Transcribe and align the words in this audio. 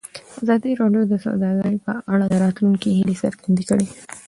ازادي 0.41 0.71
راډیو 0.81 1.03
د 1.11 1.13
سوداګري 1.25 1.77
په 1.85 1.93
اړه 2.13 2.25
د 2.29 2.35
راتلونکي 2.43 2.89
هیلې 2.97 3.15
څرګندې 3.23 3.63
کړې. 3.69 3.87